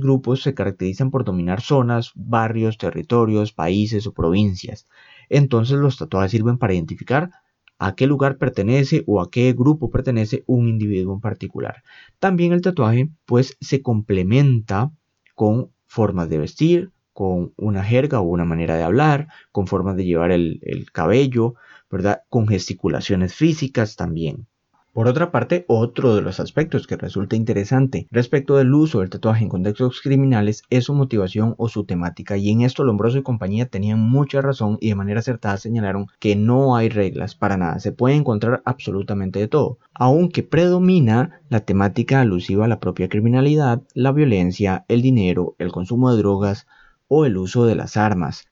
grupos 0.02 0.42
se 0.42 0.54
caracterizan 0.54 1.12
por 1.12 1.26
dominar 1.26 1.60
zonas, 1.60 2.14
barrios, 2.16 2.78
territorios, 2.78 3.52
países 3.52 4.08
o 4.08 4.14
provincias. 4.14 4.88
Entonces 5.28 5.78
los 5.78 5.98
tatuajes 5.98 6.32
sirven 6.32 6.58
para 6.58 6.74
identificar 6.74 7.30
a 7.78 7.94
qué 7.96 8.08
lugar 8.08 8.38
pertenece 8.38 9.04
o 9.06 9.20
a 9.20 9.30
qué 9.30 9.52
grupo 9.52 9.90
pertenece 9.90 10.46
un 10.48 10.70
individuo 10.70 11.14
en 11.16 11.20
particular. 11.20 11.84
También 12.20 12.54
el 12.54 12.62
tatuaje 12.62 13.10
pues 13.26 13.58
se 13.60 13.82
complementa 13.82 14.94
con 15.36 15.72
formas 15.94 16.28
de 16.28 16.40
vestir, 16.40 16.92
con 17.14 17.54
una 17.56 17.84
jerga 17.84 18.20
o 18.20 18.24
una 18.24 18.46
manera 18.46 18.76
de 18.76 18.82
hablar, 18.82 19.28
con 19.52 19.68
formas 19.68 19.96
de 19.96 20.06
llevar 20.06 20.32
el, 20.32 20.60
cabello, 20.92 21.54
¿verdad? 21.92 22.24
Con 22.30 22.48
gesticulaciones 22.48 23.36
físicas 23.36 23.96
también. 23.96 24.48
Por 24.94 25.08
otra 25.08 25.32
parte, 25.32 25.66
otro 25.68 26.14
de 26.14 26.22
los 26.22 26.40
aspectos 26.40 26.86
que 26.86 26.98
resulta 26.98 27.36
interesante 27.36 28.06
respecto 28.12 28.58
del 28.58 28.72
uso 28.76 29.00
del 29.00 29.10
tatuaje 29.10 29.44
en 29.44 29.50
contextos 29.50 30.02
criminales 30.02 30.62
es 30.70 30.84
su 30.84 30.94
motivación 30.94 31.56
o 31.58 31.68
su 31.68 31.84
temática, 31.84 32.38
y 32.38 32.52
en 32.52 32.62
esto 32.62 32.84
Lombroso 32.84 33.18
y 33.18 33.24
compañía 33.24 33.66
tenían 33.66 34.00
mucha 34.00 34.40
razón 34.40 34.78
y 34.80 34.90
de 34.90 34.96
manera 34.96 35.22
acertada 35.22 35.58
señalaron 35.58 36.06
que 36.20 36.36
no 36.36 36.76
hay 36.76 36.90
reglas 36.90 37.34
para 37.34 37.58
nada, 37.58 37.80
se 37.80 37.92
puede 37.92 38.14
encontrar 38.14 38.62
absolutamente 38.66 39.40
de 39.40 39.48
todo, 39.48 39.80
aunque 39.96 40.44
predomina 40.44 41.42
la 41.50 41.62
temática 41.62 42.22
alusiva 42.22 42.66
a 42.66 42.68
la 42.68 42.80
propia 42.80 43.10
criminalidad, 43.10 43.82
la 43.96 44.12
violencia, 44.12 44.86
el 44.90 45.02
dinero, 45.02 45.56
el 45.58 45.72
consumo 45.72 46.12
de 46.12 46.20
drogas 46.20 46.68
o 47.08 47.26
el 47.26 47.38
uso 47.38 47.66
de 47.66 47.74
las 47.74 47.98
armas. 47.98 48.46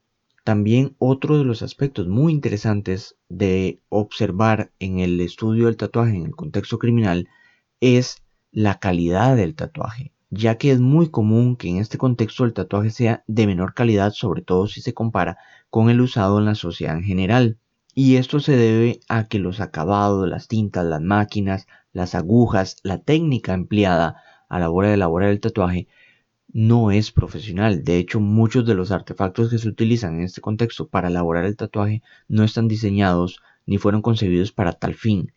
También 0.43 0.95
otro 0.97 1.37
de 1.37 1.43
los 1.43 1.61
aspectos 1.61 2.07
muy 2.07 2.33
interesantes 2.33 3.15
de 3.29 3.79
observar 3.89 4.71
en 4.79 4.97
el 4.97 5.21
estudio 5.21 5.67
del 5.67 5.77
tatuaje 5.77 6.15
en 6.15 6.25
el 6.25 6.35
contexto 6.35 6.79
criminal 6.79 7.29
es 7.79 8.23
la 8.51 8.79
calidad 8.79 9.35
del 9.35 9.53
tatuaje, 9.53 10.13
ya 10.31 10.57
que 10.57 10.71
es 10.71 10.79
muy 10.79 11.09
común 11.09 11.55
que 11.57 11.69
en 11.69 11.77
este 11.77 11.99
contexto 11.99 12.43
el 12.43 12.53
tatuaje 12.53 12.89
sea 12.89 13.23
de 13.27 13.45
menor 13.45 13.75
calidad, 13.75 14.13
sobre 14.13 14.41
todo 14.41 14.67
si 14.67 14.81
se 14.81 14.95
compara 14.95 15.37
con 15.69 15.91
el 15.91 16.01
usado 16.01 16.39
en 16.39 16.45
la 16.45 16.55
sociedad 16.55 16.97
en 16.97 17.03
general. 17.03 17.57
Y 17.93 18.15
esto 18.15 18.39
se 18.39 18.55
debe 18.55 18.99
a 19.09 19.27
que 19.27 19.37
los 19.37 19.59
acabados, 19.59 20.27
las 20.27 20.47
tintas, 20.47 20.85
las 20.85 21.01
máquinas, 21.01 21.67
las 21.93 22.15
agujas, 22.15 22.77
la 22.81 22.97
técnica 22.97 23.53
empleada 23.53 24.23
a 24.49 24.59
la 24.59 24.71
hora 24.71 24.87
de 24.87 24.95
elaborar 24.95 25.29
el 25.29 25.39
tatuaje 25.39 25.87
no 26.53 26.91
es 26.91 27.11
profesional. 27.11 27.83
De 27.83 27.97
hecho, 27.97 28.19
muchos 28.19 28.65
de 28.65 28.75
los 28.75 28.91
artefactos 28.91 29.49
que 29.49 29.57
se 29.57 29.67
utilizan 29.67 30.15
en 30.15 30.23
este 30.23 30.41
contexto 30.41 30.87
para 30.87 31.07
elaborar 31.07 31.45
el 31.45 31.55
tatuaje 31.55 32.01
no 32.27 32.43
están 32.43 32.67
diseñados 32.67 33.41
ni 33.65 33.77
fueron 33.77 34.01
concebidos 34.01 34.51
para 34.51 34.73
tal 34.73 34.95
fin. 34.95 35.33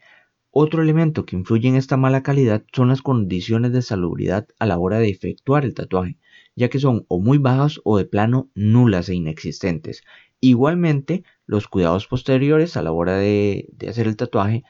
Otro 0.51 0.83
elemento 0.83 1.27
que 1.27 1.37
influye 1.37 1.69
en 1.69 1.75
esta 1.75 1.97
mala 1.97 2.23
calidad 2.23 2.65
son 2.73 2.89
las 2.89 3.03
condiciones 3.03 3.73
de 3.73 3.83
salubridad 3.83 4.47
a 4.59 4.67
la 4.67 4.79
hora 4.79 4.99
de 4.99 5.09
efectuar 5.09 5.65
el 5.65 5.75
tatuaje, 5.75 6.17
ya 6.55 6.69
que 6.69 6.79
son 6.79 7.05
o 7.09 7.21
muy 7.21 7.39
bajas 7.39 7.81
o 7.85 7.99
de 7.99 8.05
plano 8.05 8.51
nulas 8.55 9.09
e 9.09 9.15
inexistentes. 9.15 10.05
Igualmente, 10.41 11.25
los 11.47 11.67
cuidados 11.67 12.07
posteriores 12.07 12.77
a 12.77 12.83
la 12.83 12.93
hora 12.93 13.17
de, 13.17 13.69
de 13.73 13.89
hacer 13.89 14.07
el 14.07 14.17
tatuaje 14.17 14.65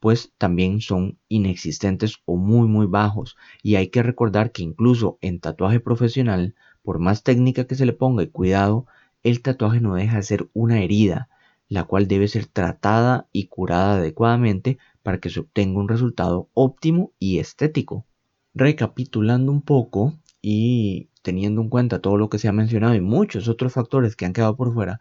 pues 0.00 0.32
también 0.38 0.80
son 0.80 1.18
inexistentes 1.28 2.16
o 2.24 2.36
muy 2.36 2.66
muy 2.66 2.86
bajos. 2.86 3.36
Y 3.62 3.76
hay 3.76 3.88
que 3.88 4.02
recordar 4.02 4.50
que 4.52 4.62
incluso 4.62 5.18
en 5.20 5.40
tatuaje 5.40 5.80
profesional, 5.80 6.54
por 6.82 6.98
más 6.98 7.22
técnica 7.22 7.66
que 7.66 7.74
se 7.74 7.86
le 7.86 7.92
ponga 7.92 8.22
y 8.22 8.28
cuidado, 8.28 8.86
el 9.22 9.42
tatuaje 9.42 9.80
no 9.80 9.94
deja 9.94 10.16
de 10.16 10.22
ser 10.22 10.48
una 10.54 10.80
herida, 10.82 11.28
la 11.68 11.84
cual 11.84 12.08
debe 12.08 12.28
ser 12.28 12.46
tratada 12.46 13.28
y 13.32 13.46
curada 13.46 13.94
adecuadamente 13.94 14.78
para 15.02 15.20
que 15.20 15.30
se 15.30 15.40
obtenga 15.40 15.78
un 15.78 15.88
resultado 15.88 16.48
óptimo 16.54 17.12
y 17.18 17.38
estético. 17.38 18.06
Recapitulando 18.54 19.52
un 19.52 19.62
poco 19.62 20.14
y 20.42 21.10
teniendo 21.22 21.60
en 21.60 21.68
cuenta 21.68 22.00
todo 22.00 22.16
lo 22.16 22.28
que 22.30 22.38
se 22.38 22.48
ha 22.48 22.52
mencionado 22.52 22.94
y 22.94 23.00
muchos 23.00 23.48
otros 23.48 23.72
factores 23.74 24.16
que 24.16 24.24
han 24.24 24.32
quedado 24.32 24.56
por 24.56 24.72
fuera, 24.72 25.00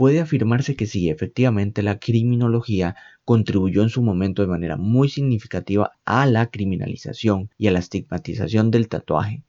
puede 0.00 0.20
afirmarse 0.20 0.76
que 0.76 0.86
sí, 0.86 1.10
efectivamente 1.10 1.82
la 1.82 1.98
criminología 1.98 2.96
contribuyó 3.26 3.82
en 3.82 3.90
su 3.90 4.00
momento 4.00 4.40
de 4.40 4.48
manera 4.48 4.78
muy 4.78 5.10
significativa 5.10 5.92
a 6.06 6.24
la 6.24 6.46
criminalización 6.46 7.50
y 7.58 7.66
a 7.66 7.70
la 7.70 7.80
estigmatización 7.80 8.70
del 8.70 8.88
tatuaje, 8.88 9.44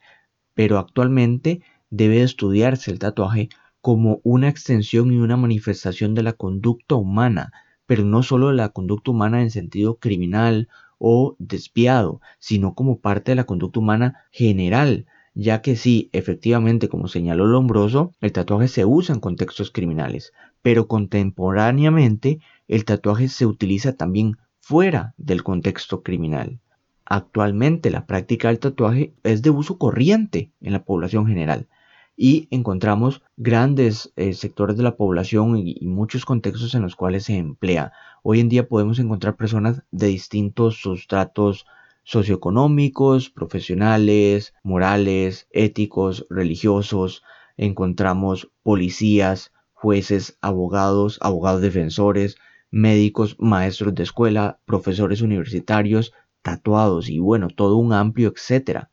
pero 0.53 0.77
actualmente 0.77 1.61
debe 1.89 2.21
estudiarse 2.21 2.91
el 2.91 2.99
tatuaje 2.99 3.47
como 3.79 4.19
una 4.23 4.49
extensión 4.49 5.13
y 5.13 5.19
una 5.19 5.37
manifestación 5.37 6.15
de 6.15 6.23
la 6.23 6.33
conducta 6.33 6.95
humana, 6.95 7.53
pero 7.85 8.03
no 8.03 8.21
solo 8.21 8.49
de 8.49 8.55
la 8.55 8.67
conducta 8.67 9.11
humana 9.11 9.41
en 9.41 9.51
sentido 9.51 9.99
criminal 9.99 10.67
o 10.97 11.37
despiado, 11.39 12.19
sino 12.39 12.75
como 12.75 12.99
parte 12.99 13.31
de 13.31 13.37
la 13.37 13.45
conducta 13.45 13.79
humana 13.79 14.25
general, 14.31 15.05
ya 15.33 15.61
que 15.61 15.75
sí, 15.75 16.09
efectivamente, 16.11 16.89
como 16.89 17.07
señaló 17.07 17.45
Lombroso, 17.45 18.11
el 18.21 18.31
tatuaje 18.31 18.67
se 18.67 18.85
usa 18.85 19.15
en 19.15 19.21
contextos 19.21 19.71
criminales, 19.71 20.33
pero 20.61 20.87
contemporáneamente 20.87 22.39
el 22.67 22.85
tatuaje 22.85 23.27
se 23.29 23.45
utiliza 23.45 23.93
también 23.93 24.37
fuera 24.59 25.13
del 25.17 25.43
contexto 25.43 26.03
criminal. 26.03 26.59
Actualmente 27.05 27.91
la 27.91 28.05
práctica 28.05 28.49
del 28.49 28.59
tatuaje 28.59 29.13
es 29.23 29.41
de 29.41 29.49
uso 29.49 29.77
corriente 29.77 30.51
en 30.61 30.73
la 30.73 30.83
población 30.83 31.27
general 31.27 31.67
y 32.15 32.47
encontramos 32.51 33.23
grandes 33.37 34.13
eh, 34.15 34.33
sectores 34.33 34.77
de 34.77 34.83
la 34.83 34.95
población 34.95 35.57
y, 35.57 35.75
y, 35.79 35.87
muchos 35.87 36.25
contextos 36.25 36.75
en 36.75 36.83
los 36.83 36.95
cuales 36.95 37.25
se 37.25 37.37
emplea. 37.37 37.93
Hoy 38.21 38.39
en 38.39 38.49
día 38.49 38.67
podemos 38.67 38.99
encontrar 38.99 39.35
personas 39.35 39.81
de 39.91 40.07
distintos 40.07 40.77
sustratos 40.77 41.65
socioeconómicos, 42.03 43.29
profesionales, 43.29 44.53
morales, 44.63 45.47
éticos, 45.51 46.25
religiosos. 46.29 47.23
Encontramos 47.57 48.51
policías, 48.63 49.51
jueces, 49.73 50.37
abogados, 50.41 51.17
abogados 51.21 51.61
defensores, 51.61 52.37
médicos, 52.69 53.35
maestros 53.39 53.93
de 53.95 54.03
escuela, 54.03 54.59
profesores 54.65 55.21
universitarios, 55.21 56.13
tatuados 56.41 57.09
y 57.09 57.19
bueno, 57.19 57.49
todo 57.49 57.77
un 57.77 57.93
amplio 57.93 58.33
etcétera. 58.35 58.89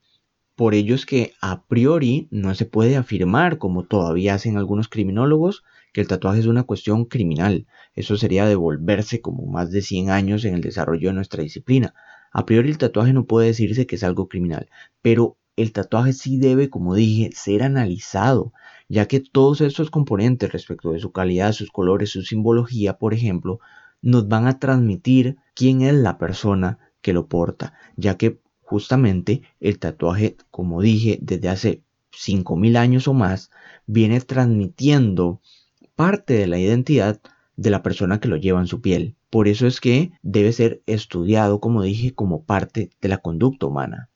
Por 0.55 0.73
ello 0.73 0.93
es 0.93 1.05
que 1.05 1.33
a 1.41 1.63
priori 1.63 2.27
no 2.31 2.53
se 2.53 2.65
puede 2.65 2.97
afirmar, 2.97 3.57
como 3.57 3.85
todavía 3.85 4.33
hacen 4.33 4.57
algunos 4.57 4.89
criminólogos, 4.89 5.63
que 5.93 6.01
el 6.01 6.07
tatuaje 6.07 6.41
es 6.41 6.47
una 6.47 6.63
cuestión 6.63 7.05
criminal. 7.05 7.65
Eso 7.95 8.17
sería 8.17 8.45
devolverse 8.45 9.21
como 9.21 9.45
más 9.45 9.71
de 9.71 9.81
100 9.81 10.09
años 10.09 10.43
en 10.43 10.55
el 10.55 10.61
desarrollo 10.61 11.09
de 11.09 11.13
nuestra 11.13 11.43
disciplina. 11.43 11.93
A 12.31 12.45
priori 12.45 12.69
el 12.69 12.77
tatuaje 12.77 13.13
no 13.13 13.25
puede 13.25 13.47
decirse 13.47 13.87
que 13.87 13.95
es 13.95 14.03
algo 14.03 14.27
criminal, 14.27 14.69
pero 15.01 15.37
el 15.55 15.73
tatuaje 15.73 16.13
sí 16.13 16.37
debe, 16.37 16.69
como 16.69 16.95
dije, 16.95 17.31
ser 17.33 17.63
analizado, 17.63 18.53
ya 18.87 19.07
que 19.07 19.19
todos 19.19 19.61
estos 19.61 19.91
componentes 19.91 20.51
respecto 20.51 20.91
de 20.91 20.99
su 20.99 21.11
calidad, 21.11 21.51
sus 21.51 21.71
colores, 21.71 22.11
su 22.11 22.21
simbología, 22.21 22.97
por 22.97 23.13
ejemplo, 23.13 23.59
nos 24.01 24.27
van 24.27 24.47
a 24.47 24.59
transmitir 24.59 25.37
quién 25.53 25.81
es 25.81 25.93
la 25.93 26.17
persona 26.17 26.79
que 27.01 27.13
lo 27.13 27.27
porta, 27.27 27.73
ya 27.97 28.17
que 28.17 28.39
justamente 28.61 29.41
el 29.59 29.79
tatuaje, 29.79 30.37
como 30.51 30.81
dije, 30.81 31.19
desde 31.21 31.49
hace 31.49 31.83
5.000 32.11 32.77
años 32.77 33.07
o 33.07 33.13
más, 33.13 33.51
viene 33.85 34.21
transmitiendo 34.21 35.41
parte 35.95 36.35
de 36.35 36.47
la 36.47 36.59
identidad 36.59 37.19
de 37.59 37.71
la 37.71 37.83
persona 37.83 38.21
que 38.21 38.29
lo 38.29 38.37
lleva 38.37 38.61
en 38.61 38.67
su 38.67 38.79
piel. 38.79 39.15
Por 39.29 39.49
eso 39.49 39.67
es 39.67 39.81
que 39.81 40.11
debe 40.21 40.53
ser 40.53 40.81
estudiado, 40.85 41.59
como 41.59 41.83
dije, 41.83 42.13
como 42.13 42.45
parte 42.45 42.89
de 43.01 43.09
la 43.09 43.17
conducta 43.17 43.65
humana. 43.65 44.09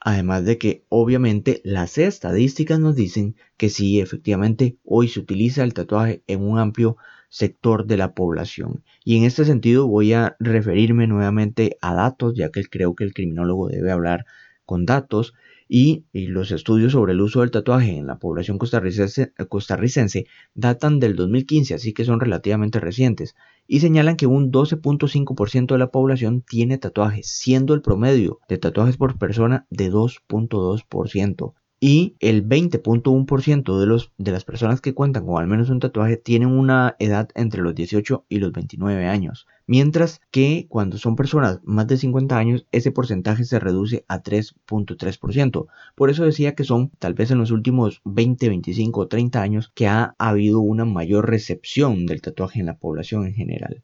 Además 0.00 0.44
de 0.44 0.58
que 0.58 0.84
obviamente 0.88 1.62
las 1.64 1.96
estadísticas 1.96 2.78
nos 2.78 2.96
dicen 2.96 3.36
que 3.56 3.70
sí, 3.70 4.00
efectivamente, 4.00 4.76
hoy 4.84 5.08
se 5.08 5.20
utiliza 5.20 5.64
el 5.64 5.72
tatuaje 5.72 6.22
en 6.26 6.42
un 6.42 6.58
amplio 6.58 6.98
sector 7.30 7.86
de 7.86 7.96
la 7.96 8.12
población. 8.12 8.84
Y 9.02 9.16
en 9.16 9.24
este 9.24 9.46
sentido 9.46 9.86
voy 9.86 10.12
a 10.12 10.36
referirme 10.38 11.06
nuevamente 11.06 11.78
a 11.80 11.94
datos, 11.94 12.34
ya 12.34 12.50
que 12.50 12.64
creo 12.64 12.94
que 12.94 13.04
el 13.04 13.14
criminólogo 13.14 13.68
debe 13.68 13.92
hablar 13.92 14.26
con 14.66 14.84
datos 14.84 15.32
y, 15.72 16.04
los 16.12 16.50
estudios 16.50 16.90
sobre 16.90 17.12
el 17.12 17.20
uso 17.20 17.40
del 17.40 17.52
tatuaje 17.52 17.96
en 17.96 18.08
la 18.08 18.18
población 18.18 18.58
costarricense, 18.58 19.32
costarricense 19.48 20.26
datan 20.52 20.98
del 20.98 21.14
2015, 21.14 21.74
así 21.74 21.92
que 21.92 22.04
son 22.04 22.18
relativamente 22.18 22.80
recientes, 22.80 23.36
y 23.68 23.78
señalan 23.78 24.16
que 24.16 24.26
un 24.26 24.50
12.5% 24.50 25.68
de 25.68 25.78
la 25.78 25.92
población 25.92 26.42
tiene 26.42 26.76
tatuajes, 26.76 27.28
siendo 27.28 27.72
el 27.74 27.82
promedio 27.82 28.40
de 28.48 28.58
tatuajes 28.58 28.96
por 28.96 29.16
persona 29.16 29.68
de 29.70 29.92
2.2% 29.92 31.54
y 31.80 32.14
el 32.20 32.46
20.1% 32.46 33.80
de, 33.80 33.86
los, 33.86 34.12
de 34.18 34.32
las 34.32 34.44
personas 34.44 34.82
que 34.82 34.92
cuentan 34.92 35.24
con 35.24 35.40
al 35.40 35.48
menos 35.48 35.70
un 35.70 35.80
tatuaje 35.80 36.18
tienen 36.18 36.50
una 36.50 36.94
edad 36.98 37.30
entre 37.34 37.62
los 37.62 37.74
18 37.74 38.26
y 38.28 38.38
los 38.38 38.52
29 38.52 39.06
años, 39.06 39.46
mientras 39.66 40.20
que 40.30 40.66
cuando 40.68 40.98
son 40.98 41.16
personas 41.16 41.60
más 41.64 41.86
de 41.86 41.96
50 41.96 42.36
años 42.36 42.66
ese 42.70 42.92
porcentaje 42.92 43.44
se 43.44 43.58
reduce 43.58 44.04
a 44.08 44.22
3.3%. 44.22 45.66
Por 45.94 46.10
eso 46.10 46.24
decía 46.24 46.54
que 46.54 46.64
son 46.64 46.90
tal 46.98 47.14
vez 47.14 47.30
en 47.30 47.38
los 47.38 47.50
últimos 47.50 48.02
20, 48.04 48.50
25 48.50 49.00
o 49.00 49.08
30 49.08 49.40
años 49.40 49.72
que 49.74 49.88
ha 49.88 50.14
habido 50.18 50.60
una 50.60 50.84
mayor 50.84 51.30
recepción 51.30 52.04
del 52.04 52.20
tatuaje 52.20 52.60
en 52.60 52.66
la 52.66 52.76
población 52.76 53.26
en 53.26 53.34
general. 53.34 53.82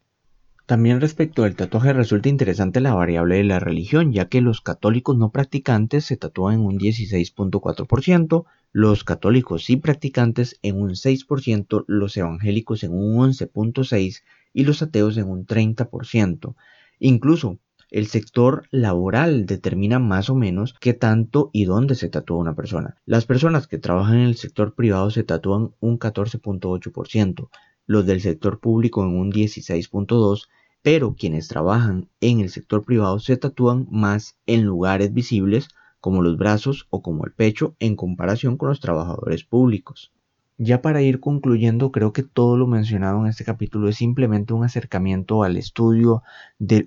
También 0.67 1.01
respecto 1.01 1.45
del 1.45 1.55
tatuaje 1.55 1.93
resulta 1.93 2.29
interesante 2.29 2.81
la 2.81 2.93
variable 2.93 3.37
de 3.37 3.45
la 3.45 3.61
religión, 3.61 4.13
ya 4.13 4.29
que 4.29 4.41
los 4.41 4.61
católicos 4.61 5.17
no 5.17 5.31
practicantes 5.31 6.05
se 6.05 6.17
tatúan 6.17 6.55
en 6.55 6.61
un 6.63 6.77
16.4%, 6.77 8.47
los 8.73 9.05
católicos 9.05 9.65
sí 9.65 9.77
practicantes 9.77 10.59
en 10.63 10.81
un 10.81 10.91
6%, 10.91 11.85
los 11.87 12.17
evangélicos 12.17 12.83
en 12.83 12.95
un 12.95 13.31
11.6% 13.31 14.23
y 14.53 14.65
los 14.65 14.83
ateos 14.83 15.17
en 15.19 15.29
un 15.29 15.47
30%. 15.47 16.57
Incluso 16.99 17.61
el 17.93 18.09
sector 18.09 18.67
laboral 18.73 19.47
determina 19.47 20.01
más 20.01 20.31
o 20.31 20.35
menos 20.35 20.75
qué 20.81 20.95
tanto 20.95 21.51
y 21.53 21.67
dónde 21.67 21.95
se 21.95 22.09
tatúa 22.09 22.39
una 22.39 22.57
persona. 22.57 22.97
Las 23.07 23.25
personas 23.25 23.69
que 23.69 23.79
trabajan 23.79 24.17
en 24.17 24.27
el 24.27 24.37
sector 24.37 24.75
privado 24.75 25.13
se 25.13 25.23
tatúan 25.23 25.71
un 25.79 26.01
14.8%, 26.01 27.51
los 27.87 28.07
del 28.07 28.21
sector 28.21 28.61
público 28.61 29.02
en 29.02 29.16
un 29.16 29.33
16.2%, 29.33 30.47
pero 30.83 31.14
quienes 31.14 31.49
trabajan 31.49 32.09
en 32.21 32.40
el 32.40 32.50
sector 32.50 32.85
privado 32.85 33.19
se 33.19 33.37
tatúan 33.37 33.88
más 33.90 34.38
en 34.47 34.64
lugares 34.64 35.12
visibles 35.12 35.69
como 36.00 36.23
los 36.23 36.37
brazos 36.37 36.87
o 36.90 37.02
como 37.02 37.25
el 37.25 37.33
pecho 37.33 37.75
en 37.81 37.97
comparación 37.97 38.57
con 38.57 38.69
los 38.69 38.81
trabajadores 38.81 39.43
públicos. 39.43 40.12
Ya 40.59 40.81
para 40.81 41.02
ir 41.02 41.21
concluyendo, 41.21 41.93
creo 41.93 42.12
que 42.12 42.23
todo 42.23 42.57
lo 42.57 42.66
mencionado 42.66 43.21
en 43.21 43.26
este 43.26 43.45
capítulo 43.45 43.88
es 43.88 43.97
simplemente 43.97 44.55
un 44.55 44.64
acercamiento 44.64 45.43
al 45.43 45.57
estudio 45.57 46.23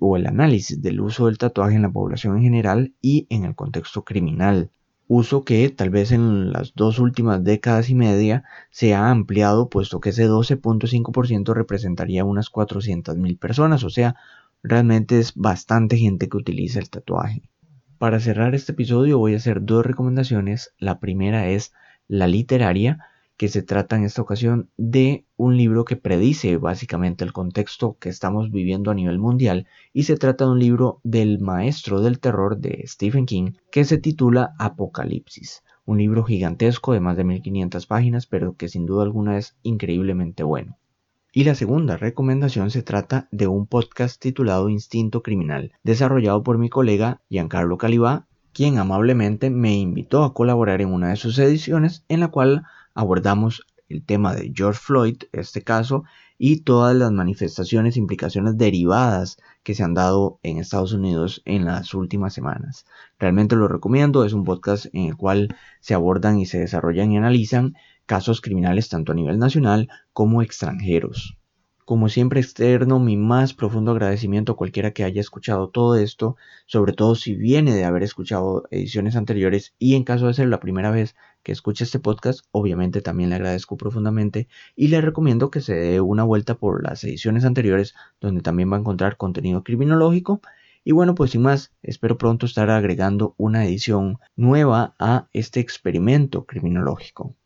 o 0.00 0.16
el 0.16 0.26
análisis 0.26 0.82
del 0.82 1.00
uso 1.00 1.26
del 1.26 1.38
tatuaje 1.38 1.76
en 1.76 1.82
la 1.82 1.92
población 1.92 2.36
en 2.38 2.42
general 2.42 2.94
y 3.00 3.26
en 3.30 3.44
el 3.44 3.54
contexto 3.54 4.02
criminal 4.02 4.70
uso 5.12 5.42
que 5.44 5.68
tal 5.70 5.90
vez 5.90 6.12
en 6.12 6.52
las 6.52 6.72
dos 6.76 7.00
últimas 7.00 7.42
décadas 7.42 7.90
y 7.90 7.96
media 7.96 8.44
se 8.70 8.94
ha 8.94 9.10
ampliado, 9.10 9.68
puesto 9.68 9.98
que 9.98 10.10
ese 10.10 10.28
12.5% 10.28 11.52
representaría 11.52 12.24
unas 12.24 12.48
400.000 12.48 13.36
personas, 13.36 13.82
o 13.82 13.90
sea, 13.90 14.14
realmente 14.62 15.18
es 15.18 15.34
bastante 15.34 15.96
gente 15.96 16.28
que 16.28 16.36
utiliza 16.36 16.78
el 16.78 16.90
tatuaje. 16.90 17.42
Para 17.98 18.20
cerrar 18.20 18.54
este 18.54 18.70
episodio 18.70 19.18
voy 19.18 19.34
a 19.34 19.38
hacer 19.38 19.64
dos 19.64 19.84
recomendaciones. 19.84 20.74
La 20.78 21.00
primera 21.00 21.48
es 21.48 21.72
la 22.06 22.28
literaria, 22.28 23.09
que 23.40 23.48
se 23.48 23.62
trata 23.62 23.96
en 23.96 24.04
esta 24.04 24.20
ocasión 24.20 24.68
de 24.76 25.24
un 25.38 25.56
libro 25.56 25.86
que 25.86 25.96
predice 25.96 26.58
básicamente 26.58 27.24
el 27.24 27.32
contexto 27.32 27.96
que 27.98 28.10
estamos 28.10 28.50
viviendo 28.50 28.90
a 28.90 28.94
nivel 28.94 29.18
mundial 29.18 29.66
y 29.94 30.02
se 30.02 30.18
trata 30.18 30.44
de 30.44 30.50
un 30.50 30.58
libro 30.58 31.00
del 31.04 31.38
maestro 31.38 32.02
del 32.02 32.20
terror 32.20 32.58
de 32.58 32.84
Stephen 32.86 33.24
King 33.24 33.52
que 33.72 33.86
se 33.86 33.96
titula 33.96 34.52
Apocalipsis, 34.58 35.64
un 35.86 35.96
libro 35.96 36.22
gigantesco 36.22 36.92
de 36.92 37.00
más 37.00 37.16
de 37.16 37.24
1500 37.24 37.86
páginas 37.86 38.26
pero 38.26 38.56
que 38.56 38.68
sin 38.68 38.84
duda 38.84 39.04
alguna 39.04 39.38
es 39.38 39.56
increíblemente 39.62 40.42
bueno. 40.42 40.76
Y 41.32 41.44
la 41.44 41.54
segunda 41.54 41.96
recomendación 41.96 42.70
se 42.70 42.82
trata 42.82 43.26
de 43.30 43.46
un 43.46 43.66
podcast 43.66 44.20
titulado 44.20 44.68
Instinto 44.68 45.22
Criminal, 45.22 45.72
desarrollado 45.82 46.42
por 46.42 46.58
mi 46.58 46.68
colega 46.68 47.22
Giancarlo 47.30 47.78
Calibá, 47.78 48.26
quien 48.52 48.76
amablemente 48.76 49.48
me 49.48 49.78
invitó 49.78 50.24
a 50.24 50.34
colaborar 50.34 50.82
en 50.82 50.92
una 50.92 51.08
de 51.08 51.16
sus 51.16 51.38
ediciones 51.38 52.04
en 52.08 52.20
la 52.20 52.28
cual 52.28 52.64
abordamos 52.94 53.62
el 53.88 54.04
tema 54.04 54.34
de 54.34 54.52
George 54.54 54.80
Floyd, 54.80 55.16
este 55.32 55.62
caso, 55.62 56.04
y 56.38 56.62
todas 56.62 56.96
las 56.96 57.12
manifestaciones 57.12 57.96
e 57.96 57.98
implicaciones 57.98 58.56
derivadas 58.56 59.36
que 59.62 59.74
se 59.74 59.82
han 59.82 59.94
dado 59.94 60.38
en 60.42 60.58
Estados 60.58 60.92
Unidos 60.92 61.42
en 61.44 61.66
las 61.66 61.92
últimas 61.92 62.32
semanas. 62.32 62.86
Realmente 63.18 63.56
lo 63.56 63.68
recomiendo, 63.68 64.24
es 64.24 64.32
un 64.32 64.44
podcast 64.44 64.86
en 64.94 65.06
el 65.06 65.16
cual 65.16 65.54
se 65.80 65.92
abordan 65.92 66.38
y 66.38 66.46
se 66.46 66.58
desarrollan 66.58 67.12
y 67.12 67.18
analizan 67.18 67.74
casos 68.06 68.40
criminales 68.40 68.88
tanto 68.88 69.12
a 69.12 69.14
nivel 69.14 69.38
nacional 69.38 69.88
como 70.12 70.40
extranjeros. 70.40 71.36
Como 71.84 72.08
siempre 72.08 72.40
externo 72.40 73.00
mi 73.00 73.16
más 73.16 73.52
profundo 73.52 73.90
agradecimiento 73.90 74.52
a 74.52 74.56
cualquiera 74.56 74.92
que 74.92 75.02
haya 75.02 75.20
escuchado 75.20 75.70
todo 75.70 75.96
esto, 75.96 76.36
sobre 76.64 76.92
todo 76.92 77.16
si 77.16 77.34
viene 77.34 77.74
de 77.74 77.84
haber 77.84 78.04
escuchado 78.04 78.64
ediciones 78.70 79.16
anteriores 79.16 79.74
y 79.78 79.96
en 79.96 80.04
caso 80.04 80.28
de 80.28 80.34
ser 80.34 80.48
la 80.48 80.60
primera 80.60 80.92
vez 80.92 81.16
que 81.42 81.52
escuche 81.52 81.84
este 81.84 81.98
podcast, 81.98 82.44
obviamente 82.50 83.00
también 83.00 83.30
le 83.30 83.36
agradezco 83.36 83.76
profundamente 83.76 84.48
y 84.76 84.88
le 84.88 85.00
recomiendo 85.00 85.50
que 85.50 85.60
se 85.60 85.74
dé 85.74 86.00
una 86.00 86.24
vuelta 86.24 86.56
por 86.56 86.82
las 86.84 87.02
ediciones 87.04 87.44
anteriores 87.44 87.94
donde 88.20 88.42
también 88.42 88.70
va 88.70 88.76
a 88.76 88.80
encontrar 88.80 89.16
contenido 89.16 89.64
criminológico. 89.64 90.40
Y 90.84 90.92
bueno, 90.92 91.14
pues 91.14 91.32
sin 91.32 91.42
más, 91.42 91.72
espero 91.82 92.16
pronto 92.18 92.46
estar 92.46 92.70
agregando 92.70 93.34
una 93.36 93.64
edición 93.64 94.18
nueva 94.36 94.94
a 94.98 95.28
este 95.32 95.60
experimento 95.60 96.46
criminológico. 96.46 97.36